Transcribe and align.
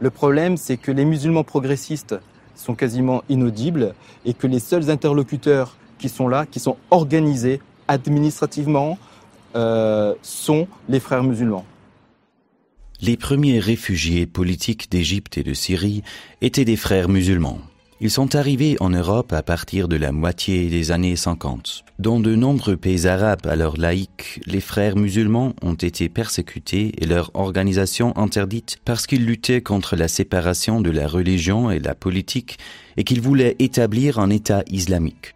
Le 0.00 0.10
problème, 0.10 0.56
c'est 0.56 0.78
que 0.78 0.90
les 0.90 1.04
musulmans 1.04 1.44
progressistes 1.44 2.16
sont 2.54 2.74
quasiment 2.74 3.22
inaudibles 3.28 3.94
et 4.24 4.32
que 4.32 4.46
les 4.46 4.58
seuls 4.58 4.90
interlocuteurs 4.90 5.76
qui 5.98 6.08
sont 6.08 6.26
là, 6.26 6.46
qui 6.46 6.58
sont 6.58 6.76
organisés 6.90 7.60
administrativement, 7.86 8.98
euh, 9.56 10.14
sont 10.22 10.68
les 10.88 11.00
frères 11.00 11.22
musulmans. 11.22 11.66
Les 13.02 13.16
premiers 13.16 13.58
réfugiés 13.58 14.26
politiques 14.26 14.90
d'Égypte 14.90 15.38
et 15.38 15.42
de 15.42 15.54
Syrie 15.54 16.02
étaient 16.40 16.64
des 16.64 16.76
frères 16.76 17.08
musulmans. 17.08 17.58
Ils 18.02 18.10
sont 18.10 18.34
arrivés 18.34 18.78
en 18.80 18.88
Europe 18.88 19.30
à 19.34 19.42
partir 19.42 19.86
de 19.86 19.96
la 19.96 20.10
moitié 20.10 20.70
des 20.70 20.90
années 20.90 21.16
50. 21.16 21.84
Dans 21.98 22.18
de 22.18 22.34
nombreux 22.34 22.78
pays 22.78 23.06
arabes 23.06 23.46
alors 23.46 23.76
laïcs, 23.76 24.40
les 24.46 24.62
frères 24.62 24.96
musulmans 24.96 25.52
ont 25.60 25.74
été 25.74 26.08
persécutés 26.08 26.94
et 26.96 27.04
leur 27.04 27.30
organisation 27.34 28.16
interdite 28.16 28.78
parce 28.86 29.06
qu'ils 29.06 29.26
luttaient 29.26 29.60
contre 29.60 29.96
la 29.96 30.08
séparation 30.08 30.80
de 30.80 30.88
la 30.90 31.06
religion 31.06 31.70
et 31.70 31.78
la 31.78 31.94
politique 31.94 32.58
et 32.96 33.04
qu'ils 33.04 33.20
voulaient 33.20 33.56
établir 33.58 34.18
un 34.18 34.30
État 34.30 34.62
islamique. 34.70 35.34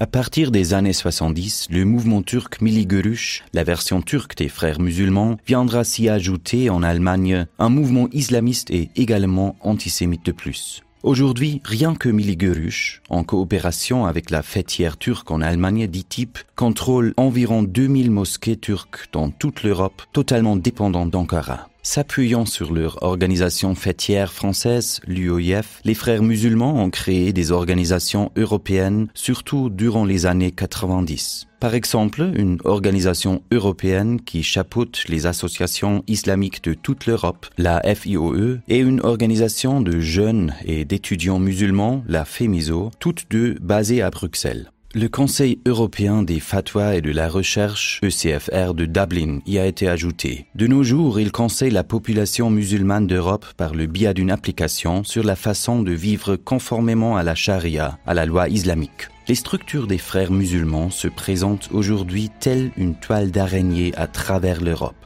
À 0.00 0.06
partir 0.06 0.50
des 0.50 0.72
années 0.72 0.94
70, 0.94 1.66
le 1.70 1.84
mouvement 1.84 2.22
turc 2.22 2.62
Miliguruş, 2.62 3.44
la 3.52 3.64
version 3.64 4.00
turque 4.00 4.34
des 4.34 4.48
frères 4.48 4.80
musulmans, 4.80 5.36
viendra 5.46 5.84
s'y 5.84 6.08
ajouter 6.08 6.70
en 6.70 6.82
Allemagne 6.82 7.44
un 7.58 7.68
mouvement 7.68 8.08
islamiste 8.12 8.70
et 8.70 8.88
également 8.96 9.56
antisémite 9.60 10.24
de 10.24 10.32
plus. 10.32 10.82
Aujourd'hui, 11.04 11.60
rien 11.64 11.94
que 11.94 12.08
Miliguruş, 12.08 13.02
en 13.08 13.22
coopération 13.22 14.06
avec 14.06 14.30
la 14.30 14.42
fêtière 14.42 14.96
turque 14.96 15.30
en 15.30 15.40
Allemagne 15.40 15.86
DITIB, 15.86 16.30
contrôle 16.56 17.14
environ 17.16 17.62
2000 17.62 18.10
mosquées 18.10 18.56
turques 18.56 19.06
dans 19.12 19.30
toute 19.30 19.62
l'Europe, 19.62 20.02
totalement 20.12 20.56
dépendantes 20.56 21.10
d'Ankara. 21.10 21.68
S'appuyant 21.82 22.44
sur 22.44 22.72
leur 22.72 23.02
organisation 23.02 23.74
fêtière 23.74 24.32
française, 24.32 25.00
l'UOIF, 25.06 25.80
les 25.84 25.94
frères 25.94 26.22
musulmans 26.22 26.82
ont 26.82 26.90
créé 26.90 27.32
des 27.32 27.52
organisations 27.52 28.30
européennes, 28.36 29.08
surtout 29.14 29.70
durant 29.70 30.04
les 30.04 30.26
années 30.26 30.50
90. 30.50 31.46
Par 31.60 31.74
exemple, 31.74 32.30
une 32.36 32.58
organisation 32.64 33.42
européenne 33.50 34.20
qui 34.20 34.42
chapeaute 34.42 35.04
les 35.08 35.26
associations 35.26 36.04
islamiques 36.06 36.62
de 36.62 36.74
toute 36.74 37.06
l'Europe, 37.06 37.46
la 37.58 37.82
FIOE, 37.94 38.58
et 38.68 38.78
une 38.78 39.00
organisation 39.00 39.80
de 39.80 39.98
jeunes 39.98 40.54
et 40.64 40.84
d'étudiants 40.84 41.40
musulmans, 41.40 42.04
la 42.06 42.24
FEMISO, 42.24 42.90
toutes 43.00 43.26
deux 43.30 43.56
basées 43.60 44.02
à 44.02 44.10
Bruxelles. 44.10 44.70
Le 44.94 45.06
Conseil 45.10 45.60
européen 45.66 46.22
des 46.22 46.40
fatwas 46.40 46.96
et 46.96 47.02
de 47.02 47.10
la 47.10 47.28
recherche, 47.28 48.00
ECFR 48.02 48.72
de 48.72 48.86
Dublin, 48.86 49.40
y 49.44 49.58
a 49.58 49.66
été 49.66 49.86
ajouté. 49.86 50.46
De 50.54 50.66
nos 50.66 50.82
jours, 50.82 51.20
il 51.20 51.30
conseille 51.30 51.70
la 51.70 51.84
population 51.84 52.48
musulmane 52.48 53.06
d'Europe 53.06 53.44
par 53.58 53.74
le 53.74 53.84
biais 53.84 54.14
d'une 54.14 54.30
application 54.30 55.04
sur 55.04 55.24
la 55.24 55.36
façon 55.36 55.82
de 55.82 55.92
vivre 55.92 56.36
conformément 56.36 57.18
à 57.18 57.22
la 57.22 57.34
charia, 57.34 57.98
à 58.06 58.14
la 58.14 58.24
loi 58.24 58.48
islamique. 58.48 59.08
Les 59.28 59.34
structures 59.34 59.88
des 59.88 59.98
frères 59.98 60.32
musulmans 60.32 60.88
se 60.88 61.08
présentent 61.08 61.68
aujourd'hui 61.70 62.30
telle 62.40 62.70
une 62.78 62.94
toile 62.94 63.30
d'araignée 63.30 63.92
à 63.94 64.06
travers 64.06 64.62
l'Europe. 64.62 64.96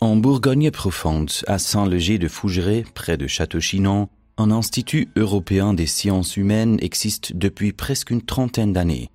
En 0.00 0.16
Bourgogne 0.16 0.72
profonde, 0.72 1.30
à 1.46 1.58
Saint-Léger 1.58 2.18
de 2.18 2.26
Fougeray, 2.26 2.84
près 2.94 3.16
de 3.16 3.28
Château-Chinon, 3.28 4.08
un 4.38 4.52
institut 4.52 5.08
européen 5.16 5.74
des 5.74 5.86
sciences 5.86 6.36
humaines 6.36 6.78
existe 6.80 7.34
depuis 7.34 7.72
presque 7.72 8.10
une 8.10 8.22
trentaine 8.22 8.72
d'années, 8.72 9.10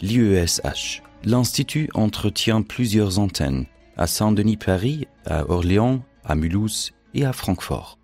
l'IESH. 0.00 1.02
L'institut 1.24 1.88
entretient 1.94 2.60
plusieurs 2.60 3.20
antennes 3.20 3.66
à 3.96 4.08
Saint-Denis-Paris, 4.08 5.06
à 5.24 5.48
Orléans, 5.48 6.02
à 6.24 6.34
Mulhouse 6.34 6.92
et 7.14 7.24
à 7.24 7.32
Francfort. 7.32 7.98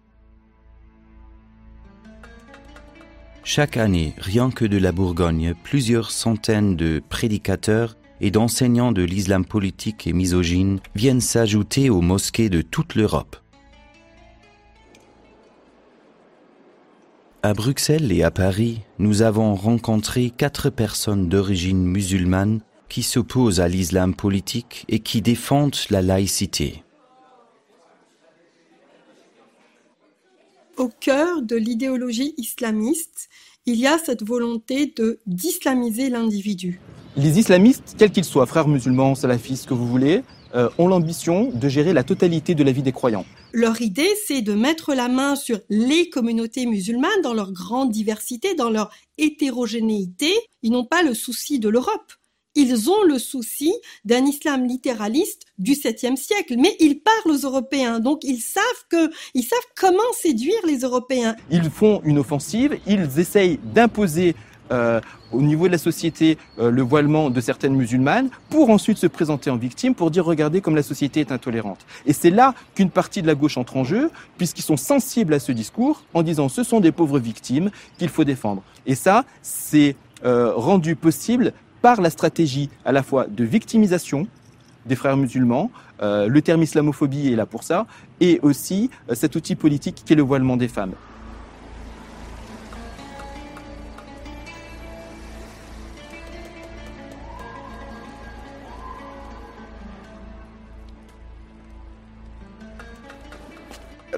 Chaque 3.42 3.76
année, 3.76 4.14
rien 4.18 4.50
que 4.50 4.64
de 4.64 4.78
la 4.78 4.92
Bourgogne, 4.92 5.54
plusieurs 5.64 6.12
centaines 6.12 6.76
de 6.76 7.02
prédicateurs 7.08 7.96
et 8.20 8.30
d'enseignants 8.30 8.92
de 8.92 9.02
l'islam 9.02 9.44
politique 9.44 10.06
et 10.06 10.12
misogyne 10.12 10.78
viennent 10.94 11.20
s'ajouter 11.20 11.90
aux 11.90 12.02
mosquées 12.02 12.48
de 12.48 12.62
toute 12.62 12.94
l'Europe. 12.94 13.39
À 17.42 17.54
Bruxelles 17.54 18.12
et 18.12 18.22
à 18.22 18.30
Paris, 18.30 18.82
nous 18.98 19.22
avons 19.22 19.54
rencontré 19.54 20.28
quatre 20.28 20.68
personnes 20.68 21.30
d'origine 21.30 21.82
musulmane 21.82 22.60
qui 22.90 23.02
s'opposent 23.02 23.60
à 23.60 23.68
l'islam 23.68 24.14
politique 24.14 24.84
et 24.90 24.98
qui 24.98 25.22
défendent 25.22 25.76
la 25.88 26.02
laïcité. 26.02 26.84
Au 30.76 30.90
cœur 31.00 31.40
de 31.40 31.56
l'idéologie 31.56 32.34
islamiste, 32.36 33.30
il 33.64 33.76
y 33.76 33.86
a 33.86 33.96
cette 33.96 34.22
volonté 34.22 34.92
de 34.94 35.18
d'islamiser 35.26 36.10
l'individu. 36.10 36.78
Les 37.16 37.38
islamistes, 37.38 37.94
quels 37.96 38.10
qu'ils 38.10 38.24
soient, 38.24 38.44
frères 38.44 38.68
musulmans, 38.68 39.14
salafistes, 39.14 39.66
que 39.66 39.74
vous 39.74 39.86
voulez, 39.86 40.22
ont 40.78 40.88
l'ambition 40.88 41.50
de 41.52 41.68
gérer 41.68 41.92
la 41.92 42.04
totalité 42.04 42.54
de 42.54 42.64
la 42.64 42.72
vie 42.72 42.82
des 42.82 42.92
croyants. 42.92 43.24
Leur 43.52 43.80
idée, 43.80 44.10
c'est 44.26 44.42
de 44.42 44.52
mettre 44.52 44.94
la 44.94 45.08
main 45.08 45.36
sur 45.36 45.60
les 45.68 46.08
communautés 46.08 46.66
musulmanes 46.66 47.22
dans 47.22 47.34
leur 47.34 47.52
grande 47.52 47.90
diversité, 47.90 48.54
dans 48.54 48.70
leur 48.70 48.90
hétérogénéité. 49.18 50.32
Ils 50.62 50.72
n'ont 50.72 50.84
pas 50.84 51.02
le 51.02 51.14
souci 51.14 51.58
de 51.58 51.68
l'Europe. 51.68 52.12
Ils 52.56 52.90
ont 52.90 53.04
le 53.04 53.18
souci 53.18 53.72
d'un 54.04 54.24
islam 54.26 54.66
littéraliste 54.66 55.42
du 55.58 55.72
7e 55.72 56.16
siècle, 56.16 56.56
mais 56.58 56.74
ils 56.80 57.00
parlent 57.00 57.36
aux 57.36 57.46
Européens, 57.46 58.00
donc 58.00 58.24
ils 58.24 58.40
savent 58.40 58.64
que, 58.90 59.10
ils 59.34 59.44
savent 59.44 59.58
comment 59.76 59.98
séduire 60.20 60.66
les 60.66 60.78
Européens. 60.78 61.36
Ils 61.50 61.70
font 61.70 62.00
une 62.04 62.18
offensive, 62.18 62.76
ils 62.88 63.20
essayent 63.20 63.60
d'imposer 63.72 64.34
euh, 64.70 65.00
au 65.32 65.42
niveau 65.42 65.66
de 65.66 65.72
la 65.72 65.78
société 65.78 66.38
euh, 66.58 66.70
le 66.70 66.82
voilement 66.82 67.30
de 67.30 67.40
certaines 67.40 67.74
musulmanes 67.74 68.28
pour 68.50 68.70
ensuite 68.70 68.98
se 68.98 69.06
présenter 69.06 69.50
en 69.50 69.56
victime 69.56 69.94
pour 69.94 70.10
dire 70.10 70.24
regardez 70.24 70.60
comme 70.60 70.76
la 70.76 70.82
société 70.82 71.20
est 71.20 71.32
intolérante. 71.32 71.78
Et 72.06 72.12
c'est 72.12 72.30
là 72.30 72.54
qu'une 72.74 72.90
partie 72.90 73.22
de 73.22 73.26
la 73.26 73.34
gauche 73.34 73.56
entre 73.58 73.76
en 73.76 73.84
jeu 73.84 74.10
puisqu'ils 74.38 74.62
sont 74.62 74.76
sensibles 74.76 75.34
à 75.34 75.38
ce 75.38 75.52
discours 75.52 76.04
en 76.14 76.22
disant 76.22 76.48
ce 76.48 76.62
sont 76.62 76.80
des 76.80 76.92
pauvres 76.92 77.18
victimes 77.18 77.70
qu'il 77.98 78.08
faut 78.08 78.24
défendre. 78.24 78.62
Et 78.86 78.94
ça, 78.94 79.24
c'est 79.42 79.96
euh, 80.24 80.52
rendu 80.54 80.96
possible 80.96 81.52
par 81.82 82.00
la 82.00 82.10
stratégie 82.10 82.68
à 82.84 82.92
la 82.92 83.02
fois 83.02 83.26
de 83.26 83.44
victimisation 83.44 84.26
des 84.86 84.96
frères 84.96 85.16
musulmans, 85.16 85.70
le 86.00 86.40
terme 86.40 86.62
islamophobie 86.62 87.30
est 87.30 87.36
là 87.36 87.44
pour 87.44 87.64
ça, 87.64 87.86
et 88.20 88.40
aussi 88.42 88.88
cet 89.12 89.36
outil 89.36 89.54
politique 89.54 90.02
qui 90.06 90.14
est 90.14 90.16
le 90.16 90.22
voilement 90.22 90.56
des 90.56 90.68
femmes. 90.68 90.94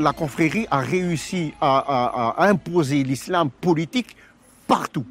La 0.03 0.13
confrérie 0.13 0.67
a 0.71 0.81
réussi 0.81 1.53
à, 1.61 2.35
imposer 2.39 3.03
l'islam 3.03 3.51
politique 3.51 4.17
partout, 4.67 5.07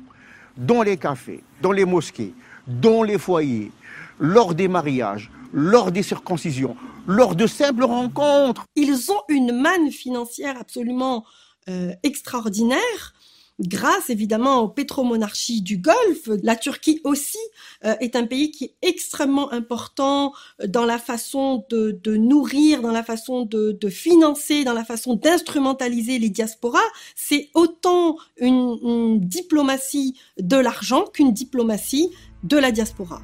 dans 0.58 0.84
les 0.84 0.98
cafés, 0.98 1.44
dans 1.62 1.72
les 1.72 1.86
mosquées, 1.86 2.34
dans 2.68 3.04
les 3.04 3.18
foyers, 3.18 3.72
lors 4.20 4.54
des 4.54 4.68
mariages, 4.68 5.32
lors 5.54 5.92
des 5.92 6.04
circoncisions, 6.04 6.76
lors 7.08 7.36
de 7.36 7.48
simples 7.48 7.84
rencontres. 7.84 8.66
Ils 8.76 9.12
ont 9.12 9.24
une 9.30 9.60
manne 9.60 9.92
financière 9.92 10.56
absolument 10.60 11.26
euh, 11.70 11.94
extraordinaire 12.04 13.14
grâce 13.62 14.10
évidemment 14.10 14.60
aux 14.62 14.68
pétromonarchies 14.68 15.62
du 15.62 15.78
Golfe. 15.78 16.30
La 16.44 16.56
Turquie 16.56 17.00
aussi 17.04 17.38
euh, 17.86 17.96
est 18.00 18.16
un 18.16 18.26
pays 18.26 18.52
qui 18.52 18.66
est 18.66 18.76
extrêmement 18.82 19.52
important 19.52 20.34
euh, 20.62 20.68
dans 20.68 20.86
la 20.86 20.98
façon 20.98 21.66
de, 21.70 22.16
nourrir, 22.16 22.82
dans 22.82 22.92
la 22.92 23.04
façon 23.04 23.46
de, 23.46 23.78
financer, 23.90 24.64
dans 24.64 24.74
la 24.74 24.86
façon 24.86 25.16
d'instrumentaliser 25.16 26.20
les 26.20 26.30
diasporas. 26.30 26.80
C'est 27.16 27.50
autant 27.54 28.18
une 28.38 29.20
diplomatie 29.20 30.18
de 30.40 30.58
l'argent 30.58 31.06
qu'une 31.06 31.34
diplomatie 31.34 32.10
de 32.44 32.58
la 32.58 32.72
diaspora. 32.72 33.22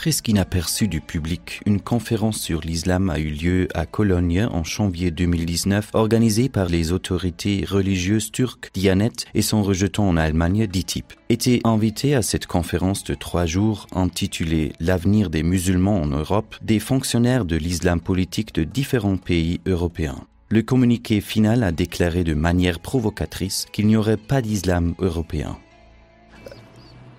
Presque 0.00 0.28
inaperçu 0.28 0.88
du 0.88 1.02
public, 1.02 1.60
une 1.66 1.78
conférence 1.78 2.38
sur 2.38 2.62
l'islam 2.62 3.10
a 3.10 3.18
eu 3.18 3.28
lieu 3.28 3.68
à 3.74 3.84
Cologne 3.84 4.48
en 4.50 4.64
janvier 4.64 5.10
2019, 5.10 5.90
organisée 5.92 6.48
par 6.48 6.70
les 6.70 6.92
autorités 6.92 7.66
religieuses 7.68 8.32
turques 8.32 8.70
Dianet 8.72 9.12
et 9.34 9.42
son 9.42 9.62
rejeton 9.62 10.08
en 10.08 10.16
Allemagne 10.16 10.66
DITIP. 10.66 11.12
Étaient 11.28 11.60
invités 11.64 12.14
à 12.14 12.22
cette 12.22 12.46
conférence 12.46 13.04
de 13.04 13.12
trois 13.12 13.44
jours 13.44 13.88
intitulée 13.92 14.72
L'avenir 14.80 15.28
des 15.28 15.42
musulmans 15.42 16.00
en 16.00 16.06
Europe 16.06 16.56
des 16.62 16.78
fonctionnaires 16.78 17.44
de 17.44 17.56
l'islam 17.56 18.00
politique 18.00 18.54
de 18.54 18.64
différents 18.64 19.18
pays 19.18 19.60
européens. 19.66 20.24
Le 20.48 20.62
communiqué 20.62 21.20
final 21.20 21.62
a 21.62 21.72
déclaré 21.72 22.24
de 22.24 22.32
manière 22.32 22.80
provocatrice 22.80 23.66
qu'il 23.70 23.86
n'y 23.86 23.98
aurait 23.98 24.16
pas 24.16 24.40
d'islam 24.40 24.94
européen. 24.98 25.58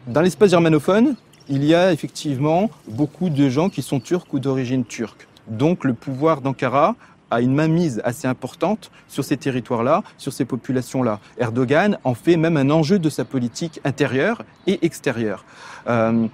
Dans 0.08 0.22
l'espace 0.22 0.50
germanophone, 0.50 1.16
il 1.52 1.66
y 1.66 1.76
a 1.76 1.92
effectivement 1.92 2.72
beaucoup 2.88 3.30
de 3.30 3.50
gens 3.50 3.70
qui 3.70 3.82
sont 3.82 4.00
turcs 4.00 4.34
ou 4.34 4.40
d'origine 4.40 4.86
turque. 4.86 5.28
Donc 5.48 5.84
le 5.84 5.94
pouvoir 5.94 6.40
d'Ankara 6.40 6.96
a 7.30 7.42
une 7.42 7.54
mainmise 7.54 8.02
assez 8.06 8.26
importante 8.26 8.90
sur 9.10 9.26
ces 9.26 9.36
territoires-là, 9.36 10.02
sur 10.18 10.32
ces 10.32 10.46
populations-là. 10.46 11.20
Erdogan 11.38 11.98
en 12.06 12.14
fait 12.14 12.38
même 12.38 12.56
un 12.56 12.70
enjeu 12.70 13.00
de 13.00 13.10
sa 13.10 13.26
politique 13.26 13.82
intérieure 13.84 14.44
et 14.66 14.80
extérieure. 14.86 15.44
Euh, 15.88 16.28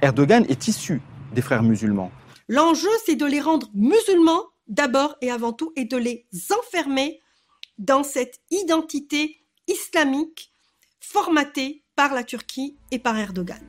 Erdogan 0.00 0.46
est 0.48 0.66
issu 0.68 1.02
des 1.34 1.42
frères 1.42 1.62
musulmans. 1.62 2.10
L'enjeu, 2.48 2.90
c'est 3.04 3.16
de 3.16 3.26
les 3.26 3.40
rendre 3.40 3.68
musulmans 3.74 4.44
d'abord 4.68 5.16
et 5.20 5.30
avant 5.30 5.52
tout 5.52 5.72
et 5.76 5.84
de 5.84 5.98
les 5.98 6.26
enfermer 6.50 7.20
dans 7.76 8.04
cette 8.04 8.40
identité 8.50 9.36
islamique 9.68 10.50
formatée 10.98 11.82
par 11.94 12.14
la 12.14 12.24
Turquie 12.24 12.78
et 12.90 12.98
par 12.98 13.18
Erdogan. 13.18 13.60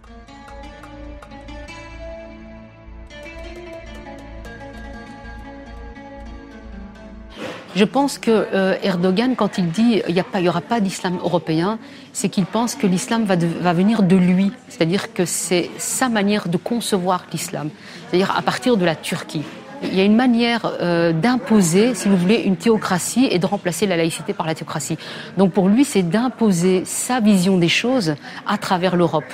Je 7.76 7.86
pense 7.86 8.20
que 8.20 8.30
euh, 8.30 8.76
Erdogan, 8.84 9.36
quand 9.36 9.58
il 9.58 9.70
dit 9.72 10.02
il 10.08 10.24
n'y 10.42 10.50
aura 10.50 10.62
pas 10.62 10.80
d'islam 10.80 11.18
européen, 11.24 11.80
c'est 12.12 12.30
qu'il 12.30 12.46
pense 12.46 12.76
que 12.76 12.86
l'islam 12.86 13.26
va, 13.26 13.74
venir 13.74 14.04
de 14.04 14.16
lui. 14.16 14.52
C'est-à-dire 14.70 15.12
que 15.14 15.26
c'est 15.26 15.72
sa 15.78 16.08
manière 16.08 16.50
de 16.50 16.58
concevoir 16.58 17.26
l'islam. 17.32 17.70
C'est-à-dire 18.08 18.36
à 18.38 18.44
partir 18.44 18.78
de 18.78 18.86
la 18.86 18.96
Turquie. 18.96 19.42
Il 19.82 19.96
y 19.96 20.02
a 20.02 20.04
une 20.04 20.16
manière 20.16 20.72
euh, 20.82 21.12
d'imposer, 21.14 21.96
si 21.96 22.08
vous 22.08 22.16
voulez, 22.16 22.44
une 22.46 22.58
théocratie 22.58 23.28
et 23.30 23.40
de 23.40 23.46
remplacer 23.46 23.88
la 23.88 23.98
laïcité 23.98 24.34
par 24.34 24.46
la 24.46 24.54
théocratie. 24.54 24.98
Donc 25.38 25.52
pour 25.52 25.68
lui, 25.68 25.84
c'est 25.84 26.04
d'imposer 26.04 26.84
sa 26.86 27.20
vision 27.20 27.58
des 27.58 27.70
choses 27.70 28.16
à 28.46 28.58
travers 28.60 28.96
l'Europe. 28.96 29.26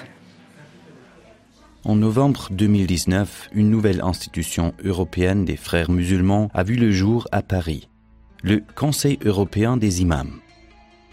En 1.83 1.95
novembre 1.95 2.47
2019, 2.51 3.49
une 3.53 3.69
nouvelle 3.69 4.01
institution 4.01 4.73
européenne 4.83 5.43
des 5.43 5.57
frères 5.57 5.91
musulmans 5.91 6.49
a 6.53 6.63
vu 6.63 6.75
le 6.75 6.91
jour 6.91 7.27
à 7.31 7.41
Paris 7.41 7.89
le 8.43 8.61
Conseil 8.75 9.19
européen 9.23 9.77
des 9.77 10.01
imams. 10.01 10.39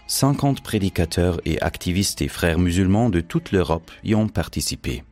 50 0.07 0.61
prédicateurs 0.61 1.39
et 1.45 1.61
activistes 1.61 2.21
et 2.21 2.27
frères 2.27 2.59
musulmans 2.59 3.09
de 3.09 3.19
toute 3.19 3.51
l'Europe 3.51 3.91
y 4.03 4.15
ont 4.15 4.29
participé. 4.29 5.03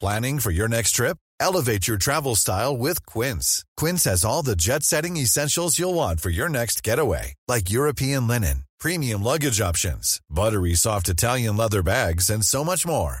Planning 0.00 0.40
for 0.40 0.50
your 0.50 0.68
next 0.68 0.96
trip? 0.96 1.16
Elevate 1.40 1.86
your 1.88 1.96
travel 1.96 2.34
style 2.36 2.76
with 2.76 3.04
Quince. 3.06 3.64
Quince 3.76 4.04
has 4.04 4.24
all 4.24 4.42
the 4.42 4.56
jet-setting 4.56 5.16
essentials 5.16 5.78
you'll 5.78 5.94
want 5.94 6.20
for 6.20 6.30
your 6.30 6.48
next 6.48 6.82
getaway, 6.82 7.34
like 7.48 7.70
European 7.70 8.26
linen, 8.28 8.64
premium 8.78 9.22
luggage 9.22 9.60
options, 9.60 10.20
buttery 10.28 10.74
soft 10.74 11.08
Italian 11.08 11.56
leather 11.56 11.82
bags, 11.82 12.30
and 12.30 12.44
so 12.44 12.64
much 12.64 12.86
more. 12.86 13.20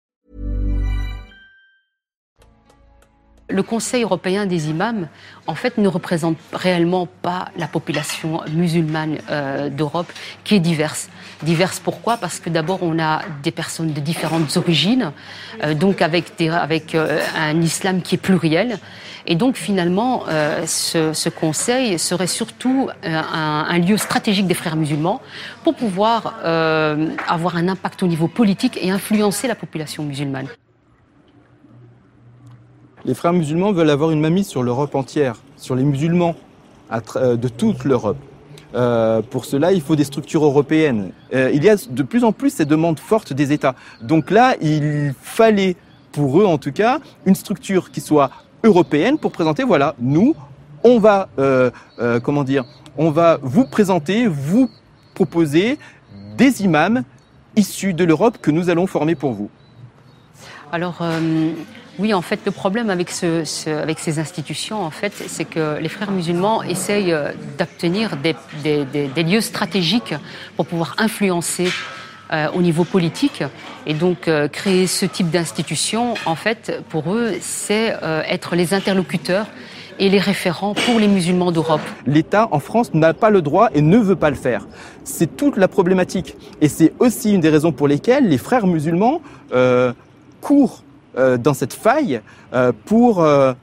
Le 3.51 3.63
Conseil 3.63 4.03
européen 4.03 4.45
des 4.45 4.69
imams 4.69 5.07
en 5.47 5.55
fait 5.55 5.77
ne 5.77 5.87
représente 5.87 6.37
réellement 6.53 7.07
pas 7.21 7.49
la 7.57 7.67
population 7.67 8.41
musulmane 8.53 9.17
euh, 9.29 9.69
d'Europe 9.69 10.11
qui 10.43 10.55
est 10.55 10.59
diverse. 10.59 11.09
Diverses 11.43 11.79
pourquoi? 11.79 12.17
Parce 12.17 12.39
que 12.39 12.49
d'abord, 12.49 12.79
on 12.81 12.99
a 12.99 13.21
des 13.43 13.51
personnes 13.51 13.93
de 13.93 13.99
différentes 13.99 14.55
origines, 14.57 15.11
euh, 15.63 15.73
donc 15.73 16.01
avec, 16.01 16.41
euh, 16.41 17.19
un 17.35 17.61
islam 17.61 18.01
qui 18.01 18.15
est 18.15 18.17
pluriel. 18.17 18.79
Et 19.27 19.35
donc 19.35 19.55
finalement, 19.55 20.23
ce, 20.65 21.29
conseil 21.29 21.99
serait 21.99 22.25
surtout 22.25 22.89
un, 23.03 23.77
lieu 23.77 23.95
stratégique 23.97 24.47
des 24.47 24.55
frères 24.55 24.75
musulmans 24.75 25.21
pour 25.63 25.75
pouvoir 25.75 26.33
avoir 26.43 27.55
un 27.55 27.67
impact 27.67 28.01
au 28.01 28.07
niveau 28.07 28.27
politique 28.27 28.79
et 28.81 28.89
influencer 28.89 29.47
la 29.47 29.53
population 29.53 30.01
musulmane. 30.01 30.47
Les 33.03 33.13
frères 33.13 33.33
musulmans 33.33 33.71
veulent 33.71 33.89
avoir 33.89 34.11
une 34.11 34.21
mamie 34.21 34.43
sur 34.43 34.61
l'Europe 34.61 34.95
entière, 34.95 35.37
sur 35.57 35.75
les 35.75 35.83
musulmans 35.83 36.35
de 36.91 37.47
toute 37.47 37.83
l'Europe. 37.83 38.17
Euh, 38.73 39.21
pour 39.21 39.45
cela, 39.45 39.71
il 39.73 39.81
faut 39.81 39.95
des 39.95 40.03
structures 40.03 40.45
européennes. 40.45 41.11
Euh, 41.33 41.51
il 41.53 41.63
y 41.63 41.69
a 41.69 41.75
de 41.75 42.03
plus 42.03 42.23
en 42.23 42.31
plus 42.31 42.51
ces 42.51 42.65
demandes 42.65 42.99
fortes 42.99 43.33
des 43.33 43.51
États. 43.51 43.75
Donc 44.01 44.31
là, 44.31 44.55
il 44.61 45.13
fallait, 45.21 45.75
pour 46.11 46.39
eux 46.39 46.45
en 46.45 46.57
tout 46.57 46.71
cas, 46.71 46.99
une 47.25 47.35
structure 47.35 47.91
qui 47.91 48.01
soit 48.01 48.29
européenne 48.63 49.17
pour 49.17 49.31
présenter, 49.31 49.63
voilà, 49.63 49.95
nous, 49.99 50.35
on 50.83 50.99
va, 50.99 51.29
euh, 51.39 51.71
comment 52.23 52.43
dire, 52.43 52.63
on 52.97 53.11
va 53.11 53.39
vous 53.41 53.65
présenter, 53.65 54.27
vous 54.27 54.69
proposer 55.15 55.77
des 56.37 56.63
imams 56.63 57.03
issus 57.55 57.93
de 57.93 58.03
l'Europe 58.03 58.37
que 58.41 58.51
nous 58.51 58.69
allons 58.69 58.87
former 58.87 59.15
pour 59.15 59.33
vous. 59.33 59.49
Alors, 60.71 61.01
oui, 62.01 62.15
en 62.15 62.21
fait, 62.23 62.39
le 62.45 62.51
problème 62.51 62.89
avec, 62.89 63.11
ces 63.11 64.19
institutions, 64.19 64.81
en 64.81 64.89
fait, 64.89 65.13
c'est 65.27 65.45
que 65.45 65.77
les 65.79 65.87
frères 65.87 66.09
musulmans 66.09 66.63
essayent 66.63 67.13
euh, 67.13 67.31
d'obtenir 67.59 68.17
des, 68.17 69.23
lieux 69.23 69.41
stratégiques 69.41 70.15
pour 70.55 70.65
pouvoir 70.65 70.95
influencer 70.97 71.67
euh, 72.33 72.47
au 72.55 72.63
niveau 72.63 72.85
politique. 72.85 73.43
Et 73.85 73.93
donc, 73.93 74.27
euh, 74.27 74.47
créer 74.47 74.87
ce 74.87 75.05
type 75.05 75.29
d'institution, 75.29 76.15
en 76.25 76.33
fait, 76.33 76.81
pour 76.89 77.13
eux, 77.13 77.33
c'est 77.39 77.95
être 78.27 78.55
les 78.55 78.73
interlocuteurs 78.73 79.45
et 79.99 80.09
les 80.09 80.19
référents 80.19 80.73
pour 80.73 80.99
les 80.99 81.07
musulmans 81.07 81.51
d'Europe. 81.51 81.81
L'État 82.07 82.47
en 82.51 82.59
France 82.59 82.95
n'a 82.95 83.13
pas 83.13 83.29
le 83.29 83.43
droit 83.43 83.69
et 83.75 83.81
ne 83.81 83.99
veut 83.99 84.15
pas 84.15 84.31
le 84.31 84.35
faire. 84.35 84.67
C'est 85.03 85.37
toute 85.37 85.55
la 85.55 85.67
problématique. 85.67 86.35
Et 86.61 86.67
c'est 86.67 86.93
aussi 86.97 87.33
une 87.33 87.41
des 87.41 87.49
raisons 87.49 87.71
pour 87.71 87.87
lesquelles 87.87 88.27
les 88.27 88.39
frères 88.39 88.65
musulmans 88.65 89.21
courent 90.41 90.83
dans 91.37 91.53
cette 91.53 91.73
faille 91.73 92.21
euh, 92.53 92.71
pour 92.85 93.21
euh, 93.21 93.53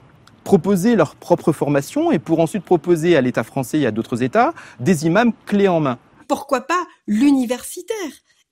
proposer 0.43 0.95
leur 0.95 1.15
propre 1.15 1.51
formation 1.51 2.11
et 2.11 2.19
pour 2.19 2.39
ensuite 2.39 2.63
proposer 2.63 3.15
à 3.15 3.21
l'État 3.21 3.43
français 3.43 3.79
et 3.79 3.85
à 3.85 3.91
d'autres 3.91 4.23
États 4.23 4.53
des 4.79 5.05
imams 5.05 5.33
clés 5.45 5.67
en 5.67 5.79
main. 5.79 5.97
Pourquoi 6.27 6.61
pas 6.61 6.85
l'universitaire? 7.07 7.95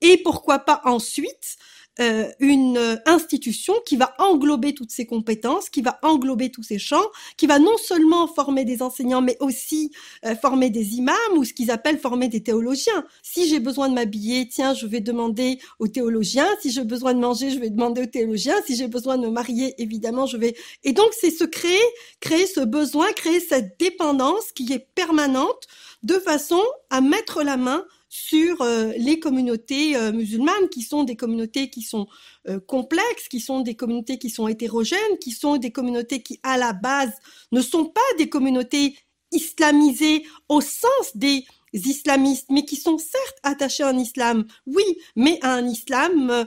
Et 0.01 0.21
pourquoi 0.23 0.59
pas 0.59 0.81
ensuite 0.85 1.57
euh, 1.99 2.25
une 2.39 2.99
institution 3.05 3.73
qui 3.85 3.97
va 3.97 4.13
englober 4.19 4.73
toutes 4.73 4.91
ces 4.91 5.05
compétences, 5.05 5.69
qui 5.69 5.81
va 5.81 5.99
englober 6.03 6.51
tous 6.51 6.63
ces 6.63 6.79
champs, 6.79 7.05
qui 7.37 7.47
va 7.47 7.59
non 7.59 7.77
seulement 7.77 8.27
former 8.27 8.65
des 8.65 8.81
enseignants, 8.81 9.21
mais 9.21 9.37
aussi 9.39 9.91
euh, 10.25 10.35
former 10.35 10.69
des 10.69 10.95
imams 10.95 11.15
ou 11.35 11.43
ce 11.43 11.53
qu'ils 11.53 11.71
appellent 11.71 11.99
former 11.99 12.27
des 12.27 12.43
théologiens. 12.43 13.05
Si 13.23 13.47
j'ai 13.47 13.59
besoin 13.59 13.89
de 13.89 13.95
m'habiller, 13.95 14.47
tiens, 14.47 14.73
je 14.73 14.85
vais 14.85 15.01
demander 15.01 15.59
aux 15.79 15.87
théologiens. 15.87 16.47
Si 16.61 16.71
j'ai 16.71 16.83
besoin 16.83 17.13
de 17.13 17.19
manger, 17.19 17.49
je 17.49 17.59
vais 17.59 17.69
demander 17.69 18.03
aux 18.03 18.07
théologiens. 18.07 18.55
Si 18.65 18.75
j'ai 18.75 18.87
besoin 18.87 19.17
de 19.17 19.25
me 19.25 19.31
marier, 19.31 19.73
évidemment, 19.81 20.25
je 20.25 20.37
vais. 20.37 20.55
Et 20.83 20.93
donc, 20.93 21.09
c'est 21.19 21.31
se 21.31 21.43
créer, 21.43 21.81
créer 22.19 22.45
ce 22.45 22.61
besoin, 22.61 23.11
créer 23.13 23.39
cette 23.39 23.79
dépendance 23.79 24.51
qui 24.53 24.71
est 24.71 24.87
permanente 24.95 25.67
de 26.03 26.15
façon 26.15 26.61
à 26.89 27.01
mettre 27.01 27.43
la 27.43 27.57
main 27.57 27.83
sur 28.09 28.61
euh, 28.61 28.93
les 28.97 29.19
communautés 29.19 29.95
euh, 29.95 30.11
musulmanes, 30.11 30.69
qui 30.71 30.81
sont 30.81 31.03
des 31.03 31.15
communautés 31.15 31.69
qui 31.69 31.81
sont 31.81 32.07
euh, 32.47 32.59
complexes, 32.59 33.27
qui 33.29 33.39
sont 33.39 33.61
des 33.61 33.75
communautés 33.75 34.17
qui 34.17 34.29
sont 34.29 34.47
hétérogènes, 34.47 35.17
qui 35.21 35.31
sont 35.31 35.57
des 35.57 35.71
communautés 35.71 36.21
qui, 36.21 36.39
à 36.43 36.57
la 36.57 36.73
base, 36.73 37.13
ne 37.51 37.61
sont 37.61 37.85
pas 37.85 38.01
des 38.17 38.29
communautés 38.29 38.97
islamisées 39.31 40.23
au 40.47 40.61
sens 40.61 41.15
des 41.15 41.45
islamistes, 41.73 42.47
mais 42.49 42.63
qui 42.63 42.77
sont 42.77 42.97
certes 42.97 43.37
attachés 43.43 43.83
à 43.83 43.89
un 43.89 43.97
islam, 43.99 44.45
oui, 44.65 44.85
mais 45.17 45.37
à 45.41 45.53
un 45.53 45.67
islam 45.67 46.45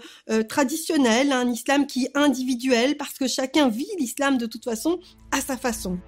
traditionnel, 0.48 1.30
un 1.30 1.50
islam 1.50 1.86
qui 1.86 2.06
est 2.06 2.16
individuel, 2.16 2.96
parce 2.96 3.18
que 3.18 3.28
chacun 3.28 3.68
vit 3.68 3.86
l'islam 3.98 4.38
de 4.38 4.46
toute 4.46 4.64
façon 4.64 4.98
à 5.30 5.42
sa 5.42 5.58
façon. 5.58 5.98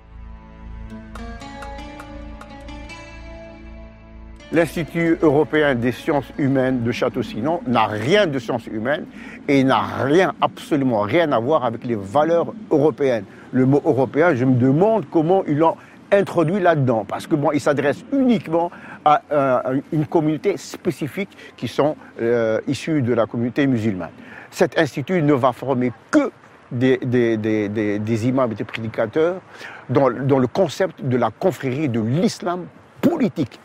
l'Institut 4.52 5.18
européen 5.23 5.75
des 5.75 5.92
sciences 5.92 6.30
humaines 6.38 6.82
de 6.82 6.92
Château-Sinon 6.92 7.61
n'a 7.66 7.87
rien 7.87 8.26
de 8.26 8.38
sciences 8.38 8.66
humaines 8.66 9.06
et 9.49 9.64
n'a 9.64 9.80
rien, 9.80 10.35
absolument 10.40 11.00
rien 11.00 11.32
à 11.32 11.38
voir 11.38 11.64
avec 11.64 11.85
les 11.85 11.97
valeurs 11.97 12.52
européennes. 12.71 13.25
Le 13.52 13.66
mot 13.66 13.80
européen, 13.85 14.35
je 14.35 14.44
me 14.44 14.54
demande 14.54 15.06
comment 15.11 15.42
ils 15.47 15.56
l'ont 15.56 15.76
introduit 16.11 16.61
là-dedans, 16.61 17.06
parce 17.09 17.26
que 17.26 17.35
bon, 17.35 17.59
s'adresse 17.59 18.04
uniquement 18.12 18.71
à, 19.04 19.23
une 19.92 20.06
communauté 20.06 20.59
spécifique 20.59 21.30
qui 21.56 21.68
sont 21.68 21.97
euh, 22.21 22.61
issus 22.68 23.00
de 23.00 23.14
la 23.14 23.26
communauté 23.26 23.66
musulmane. 23.66 24.11
Cet 24.50 24.78
institut 24.78 25.23
ne 25.23 25.32
va 25.32 25.52
former 25.52 25.90
que 26.11 26.30
des, 26.71 26.99
des, 26.99 28.28
imams 28.28 28.52
et 28.52 28.54
des 28.54 28.64
prédicateurs 28.64 29.40
dans, 29.88 30.11
dans 30.11 30.38
le 30.38 30.47
concept 30.47 31.02
de 31.02 31.16
la 31.16 31.30
confrérie 31.30 31.88
de 31.88 32.00
l'islam 32.00 32.66
politique 33.00 33.59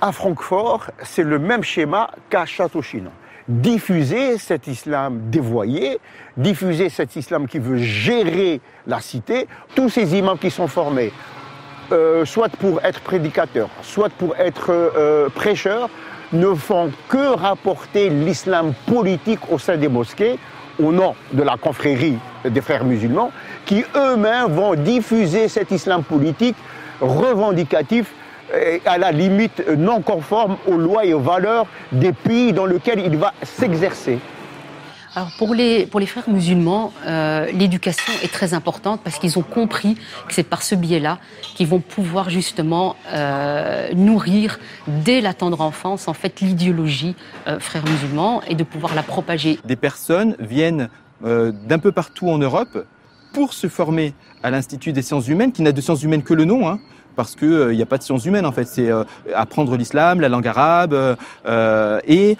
à 0.00 0.12
Francfort, 0.12 0.90
c'est 1.02 1.22
le 1.22 1.38
même 1.38 1.62
schéma 1.62 2.10
qu'à 2.30 2.46
Château-Chinon. 2.46 3.10
Diffuser 3.48 4.38
cet 4.38 4.66
islam 4.66 5.30
dévoyé, 5.30 5.98
diffuser 6.36 6.90
cet 6.90 7.16
islam 7.16 7.46
qui 7.46 7.58
veut 7.58 7.78
gérer 7.78 8.60
la 8.86 9.00
cité, 9.00 9.48
tous 9.74 9.88
ces 9.88 10.16
imams 10.16 10.38
qui 10.38 10.50
sont 10.50 10.68
formés, 10.68 11.12
euh, 11.92 12.24
soit 12.26 12.50
pour 12.50 12.84
être 12.84 13.00
prédicateurs, 13.00 13.70
soit 13.82 14.10
pour 14.10 14.36
être 14.36 14.66
euh, 14.70 15.28
prêcheurs, 15.30 15.88
ne 16.32 16.52
font 16.54 16.92
que 17.08 17.34
rapporter 17.34 18.10
l'islam 18.10 18.74
politique 18.86 19.40
au 19.50 19.58
sein 19.58 19.78
des 19.78 19.88
mosquées 19.88 20.38
au 20.78 20.92
nom 20.92 21.14
de 21.32 21.42
la 21.42 21.56
confrérie 21.56 22.18
des 22.44 22.60
frères 22.60 22.84
musulmans, 22.84 23.32
qui 23.64 23.82
eux-mêmes 23.96 24.52
vont 24.52 24.74
diffuser 24.74 25.48
cet 25.48 25.70
islam 25.70 26.04
politique 26.04 26.56
revendicatif 27.00 28.12
à 28.86 28.98
la 28.98 29.12
limite 29.12 29.62
non 29.76 30.00
conforme 30.00 30.56
aux 30.66 30.76
lois 30.76 31.04
et 31.04 31.14
aux 31.14 31.20
valeurs 31.20 31.66
des 31.92 32.12
pays 32.12 32.52
dans 32.52 32.66
lesquels 32.66 33.00
il 33.00 33.16
va 33.16 33.32
s'exercer. 33.42 34.18
Alors 35.18 35.30
pour 35.36 35.54
les, 35.54 35.86
pour 35.86 36.00
les 36.00 36.06
frères 36.06 36.28
musulmans, 36.28 36.92
euh, 37.06 37.50
l'éducation 37.50 38.12
est 38.22 38.32
très 38.32 38.54
importante 38.54 39.00
parce 39.02 39.18
qu'ils 39.18 39.38
ont 39.38 39.42
compris 39.42 39.96
que 40.28 40.34
c'est 40.34 40.44
par 40.44 40.62
ce 40.62 40.74
biais-là 40.74 41.18
qu'ils 41.56 41.66
vont 41.66 41.80
pouvoir 41.80 42.30
justement 42.30 42.94
euh, 43.12 43.92
nourrir 43.94 44.60
dès 44.86 45.20
la 45.20 45.34
tendre 45.34 45.60
enfance 45.60 46.08
en 46.08 46.14
fait 46.14 46.40
l'idéologie 46.40 47.16
euh, 47.46 47.58
frères 47.58 47.84
musulmans 47.84 48.42
et 48.48 48.54
de 48.54 48.64
pouvoir 48.64 48.94
la 48.94 49.02
propager. 49.02 49.58
Des 49.64 49.76
personnes 49.76 50.36
viennent 50.38 50.88
d'un 51.20 51.80
peu 51.80 51.90
partout 51.90 52.28
en 52.28 52.38
Europe 52.38 52.86
pour 53.32 53.52
se 53.52 53.66
former 53.66 54.14
à 54.44 54.52
l'Institut 54.52 54.92
des 54.92 55.02
sciences 55.02 55.26
humaines, 55.26 55.50
qui 55.50 55.62
n'a 55.62 55.72
de 55.72 55.80
sciences 55.80 56.04
humaines 56.04 56.22
que 56.22 56.32
le 56.32 56.44
nom, 56.44 56.68
hein, 56.68 56.78
parce 57.18 57.34
qu'il 57.34 57.48
n'y 57.48 57.80
euh, 57.80 57.82
a 57.82 57.86
pas 57.86 57.98
de 57.98 58.04
sciences 58.04 58.26
humaines 58.26 58.46
en 58.46 58.52
fait. 58.52 58.64
C'est 58.68 58.92
euh, 58.92 59.02
apprendre 59.34 59.76
l'islam, 59.76 60.20
la 60.20 60.28
langue 60.28 60.46
arabe 60.46 60.94
euh, 61.46 62.00
et 62.06 62.36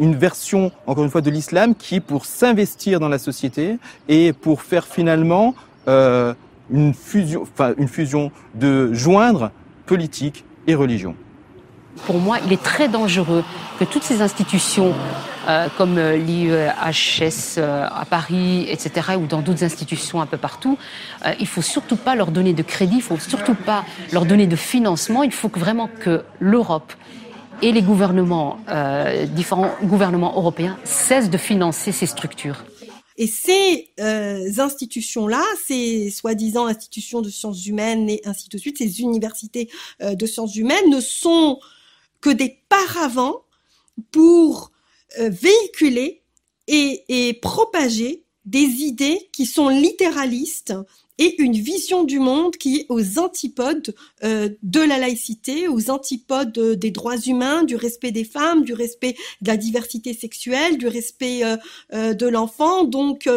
une 0.00 0.16
version, 0.16 0.72
encore 0.86 1.04
une 1.04 1.10
fois, 1.10 1.20
de 1.20 1.30
l'islam 1.30 1.74
qui 1.74 1.96
est 1.96 2.00
pour 2.00 2.24
s'investir 2.24 2.98
dans 2.98 3.10
la 3.10 3.18
société 3.18 3.76
et 4.08 4.32
pour 4.32 4.62
faire 4.62 4.86
finalement 4.86 5.54
une 5.86 6.94
fusion, 6.94 7.42
enfin 7.42 7.74
une 7.76 7.88
fusion 7.88 8.32
de 8.54 8.94
joindre 8.94 9.50
politique 9.84 10.46
et 10.66 10.74
religion. 10.74 11.14
Pour 12.06 12.18
moi, 12.18 12.38
il 12.46 12.52
est 12.54 12.62
très 12.62 12.88
dangereux 12.88 13.44
que 13.78 13.84
toutes 13.84 14.04
ces 14.04 14.22
institutions 14.22 14.94
euh, 15.48 15.68
comme 15.76 15.98
euh, 15.98 16.16
l'IEHS 16.16 17.58
euh, 17.58 17.86
à 17.90 18.04
Paris, 18.04 18.66
etc., 18.68 19.16
ou 19.18 19.26
dans 19.26 19.42
d'autres 19.42 19.64
institutions 19.64 20.20
un 20.20 20.26
peu 20.26 20.36
partout, 20.36 20.78
il 21.38 21.46
faut 21.46 21.62
surtout 21.62 21.96
pas 21.96 22.14
leur 22.14 22.30
donner 22.30 22.52
de 22.52 22.62
crédit, 22.62 22.96
il 22.96 23.02
faut 23.02 23.18
surtout 23.18 23.54
pas 23.54 23.84
leur 24.12 24.24
donner 24.24 24.46
de 24.46 24.56
financement. 24.56 25.22
Il 25.22 25.32
faut 25.32 25.50
vraiment 25.54 25.88
que 25.88 26.24
l'Europe 26.40 26.92
et 27.60 27.72
les 27.72 27.82
gouvernements, 27.82 28.58
différents 29.28 29.70
gouvernements 29.84 30.34
européens, 30.36 30.76
cessent 30.84 31.30
de 31.30 31.38
financer 31.38 31.92
ces 31.92 32.06
structures. 32.06 32.64
Et 33.16 33.28
ces 33.28 33.88
institutions-là, 33.98 35.42
ces 35.64 36.10
soi-disant 36.10 36.66
institutions 36.66 37.20
de 37.20 37.30
sciences 37.30 37.66
humaines 37.66 38.10
et 38.10 38.20
ainsi 38.24 38.48
de 38.48 38.58
suite, 38.58 38.78
ces 38.78 39.00
universités 39.00 39.68
de 40.00 40.26
sciences 40.26 40.56
humaines 40.56 40.90
ne 40.90 41.00
sont 41.00 41.60
que 42.20 42.30
des 42.30 42.58
paravents 42.68 43.42
pour 44.10 44.71
euh, 44.71 44.71
véhiculer 45.18 46.22
et, 46.68 47.38
propager 47.42 48.24
des 48.44 48.58
idées 48.58 49.30
qui 49.32 49.46
sont 49.46 49.68
littéralistes 49.68 50.74
et 51.18 51.40
une 51.40 51.52
vision 51.52 52.02
du 52.02 52.18
monde 52.18 52.56
qui 52.56 52.80
est 52.80 52.86
aux 52.88 53.20
antipodes 53.20 53.94
euh, 54.24 54.48
de 54.62 54.80
la 54.80 54.98
laïcité, 54.98 55.68
aux 55.68 55.90
antipodes 55.90 56.58
des 56.58 56.90
droits 56.90 57.18
humains, 57.18 57.62
du 57.62 57.76
respect 57.76 58.10
des 58.10 58.24
femmes, 58.24 58.64
du 58.64 58.72
respect 58.72 59.14
de 59.42 59.48
la 59.48 59.56
diversité 59.56 60.14
sexuelle, 60.14 60.78
du 60.78 60.88
respect 60.88 61.42
euh, 61.44 62.14
de 62.14 62.26
l'enfant. 62.26 62.84
Donc, 62.84 63.28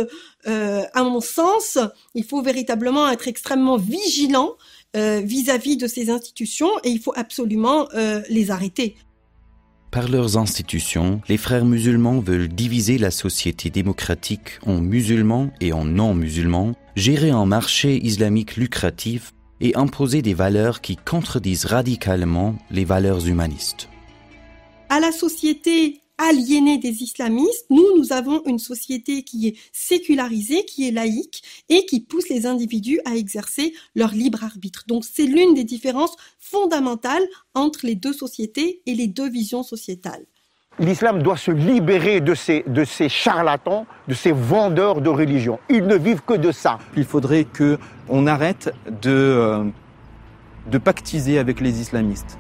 à 0.46 1.04
mon 1.04 1.22
sens, 1.22 1.78
il 2.16 2.24
faut 2.24 2.42
véritablement 2.42 3.10
être 3.10 3.28
extrêmement 3.28 3.78
vigilant 3.78 4.56
vis-à-vis 4.94 5.76
-vis 5.76 5.82
de 5.82 5.88
ces 5.88 6.10
institutions 6.10 6.72
et 6.84 6.90
il 6.90 7.00
faut 7.00 7.14
absolument 7.16 7.90
les 8.30 8.50
arrêter. 8.50 8.96
Par 9.96 10.10
leurs 10.10 10.38
institutions, 10.38 11.22
les 11.30 11.38
frères 11.38 11.64
musulmans 11.64 12.20
veulent 12.20 12.50
diviser 12.50 12.98
la 12.98 13.12
société 13.12 13.70
démocratique 13.70 14.60
en 14.66 14.82
musulmans 14.82 15.52
et 15.62 15.72
en 15.72 15.86
non-musulmans, 15.86 16.76
gérer 16.98 17.30
un 17.30 17.46
marché 17.46 18.06
islamique 18.06 18.58
lucratif 18.58 19.34
et 19.62 19.74
imposer 19.78 20.22
des 20.22 20.34
valeurs 20.34 20.82
qui 20.82 20.98
contredisent 20.98 21.64
radicalement 21.64 22.58
les 22.72 22.84
valeurs 22.84 23.26
humanistes. 23.26 23.88
À 24.90 25.00
la 25.00 25.14
société 25.14 26.02
aliénée 26.18 26.78
des 26.78 27.04
islamistes, 27.04 27.66
nous, 27.70 27.86
nous 27.98 28.14
avons 28.14 28.42
une 28.46 28.60
société 28.60 29.24
qui 29.24 29.48
est 29.48 29.58
sécularisée, 29.72 30.66
qui 30.66 30.88
est 30.88 30.92
laïque 30.92 31.44
et 31.70 31.86
qui 31.86 32.02
pousse 32.02 32.30
les 32.30 32.46
individus 32.46 33.00
à 33.06 33.16
exercer 33.16 33.74
leur 33.96 34.12
libre 34.12 34.44
arbitre. 34.44 34.84
Donc 34.88 35.04
c'est 35.06 35.26
l'une 35.26 35.54
des 35.54 35.64
différences 35.64 36.16
fondamentales 36.40 37.26
entre 37.54 37.86
les 37.86 37.96
deux 37.96 38.14
sociétés 38.14 38.82
et 38.86 38.96
les 38.96 39.08
deux 39.08 39.30
visions 39.30 39.64
sociétales. 39.64 40.26
L'islam 40.78 41.24
doit 41.24 41.38
se 41.38 41.52
libérer 41.52 42.20
de 42.20 42.36
ces, 42.36 42.66
de 42.68 42.84
ces 42.84 43.08
charlatans, 43.08 43.86
de 44.10 44.14
ces 44.14 44.34
vendeurs 44.34 45.00
de 45.00 45.10
religion. 45.10 45.58
Ils 45.70 45.86
ne 45.86 45.96
vivent 45.96 46.22
que 46.22 46.34
de 46.34 46.52
ça. 46.52 46.80
Il 46.98 47.06
faudrait 47.06 47.46
qu'on 47.46 48.28
arrête 48.28 48.74
de, 49.02 49.10
euh, 49.10 49.64
de 50.70 50.78
pactiser 50.78 51.40
avec 51.40 51.62
les 51.62 51.80
islamistes. 51.80 52.38